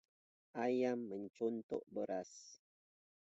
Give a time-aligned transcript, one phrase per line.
[0.63, 2.33] ayam mencotok beras